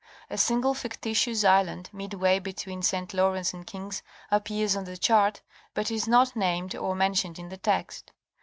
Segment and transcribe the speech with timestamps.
[0.31, 1.91] A single fictitious island.
[1.93, 3.13] midway between St.
[3.13, 5.41] Lawrence and King's appears on the chart,
[5.75, 8.11] but is not named or men tioned in the text.